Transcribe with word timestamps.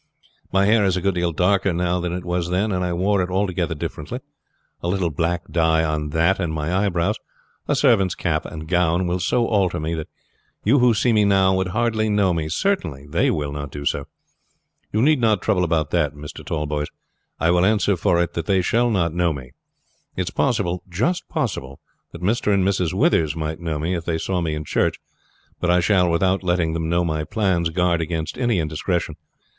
My 0.51 0.65
hair 0.65 0.83
is 0.83 0.97
a 0.97 1.01
good 1.01 1.13
deal 1.13 1.31
darker 1.31 1.71
now 1.73 1.99
than 1.99 2.11
it 2.11 2.25
was 2.25 2.49
then, 2.49 2.71
and 2.71 2.83
I 2.83 2.91
wore 2.91 3.21
it 3.21 3.29
altogether 3.29 3.75
differently. 3.75 4.19
A 4.81 4.87
little 4.87 5.11
black 5.11 5.43
dye 5.51 5.83
on 5.83 6.09
that 6.09 6.39
and 6.39 6.51
my 6.51 6.73
eyebrows, 6.75 7.19
a 7.67 7.75
servant's 7.75 8.15
cap 8.15 8.43
and 8.47 8.67
gown, 8.67 9.05
will 9.05 9.19
so 9.19 9.45
alter 9.45 9.79
me 9.79 9.93
that 9.93 10.07
you 10.63 10.79
who 10.79 10.95
see 10.95 11.13
me 11.13 11.23
now 11.23 11.53
would 11.55 11.67
hardly 11.67 12.09
know 12.09 12.33
me; 12.33 12.49
certainly 12.49 13.05
they 13.07 13.29
will 13.29 13.51
not 13.51 13.69
do 13.71 13.85
so. 13.85 14.07
You 14.91 15.03
need 15.03 15.21
not 15.21 15.39
trouble 15.39 15.63
about 15.63 15.91
that, 15.91 16.15
Mr. 16.15 16.43
Tallboys; 16.43 16.87
I 17.39 17.51
will 17.51 17.63
answer 17.63 17.95
for 17.95 18.19
it 18.23 18.33
that 18.33 18.47
they 18.47 18.63
shall 18.63 18.89
not 18.89 19.13
know 19.13 19.31
me. 19.31 19.51
It 20.15 20.23
is 20.23 20.29
possible, 20.31 20.81
just 20.89 21.29
possible, 21.29 21.79
that 22.11 22.23
Mr. 22.23 22.51
and 22.51 22.67
Mrs. 22.67 22.91
Withers 22.91 23.35
might 23.35 23.59
know 23.59 23.77
me 23.77 23.93
if 23.93 24.05
they 24.05 24.17
saw 24.17 24.41
me 24.41 24.55
in 24.55 24.65
church; 24.65 24.95
but 25.59 25.69
I 25.69 25.79
shall, 25.79 26.09
without 26.09 26.41
letting 26.41 26.73
them 26.73 26.89
know 26.89 27.05
my 27.05 27.23
plans, 27.23 27.69
guard 27.69 28.01
against 28.01 28.35
any 28.39 28.57
indiscretion. 28.57 29.15